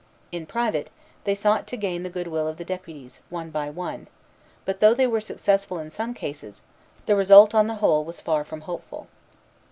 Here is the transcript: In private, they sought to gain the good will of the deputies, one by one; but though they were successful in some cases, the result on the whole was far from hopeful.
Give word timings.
In 0.31 0.47
private, 0.47 0.89
they 1.25 1.35
sought 1.35 1.67
to 1.67 1.77
gain 1.77 2.01
the 2.01 2.09
good 2.09 2.25
will 2.25 2.47
of 2.47 2.57
the 2.57 2.65
deputies, 2.65 3.19
one 3.29 3.51
by 3.51 3.69
one; 3.69 4.07
but 4.65 4.79
though 4.79 4.95
they 4.95 5.05
were 5.05 5.21
successful 5.21 5.77
in 5.77 5.91
some 5.91 6.15
cases, 6.15 6.63
the 7.05 7.15
result 7.15 7.53
on 7.53 7.67
the 7.67 7.75
whole 7.75 8.03
was 8.03 8.19
far 8.19 8.43
from 8.43 8.61
hopeful. 8.61 9.05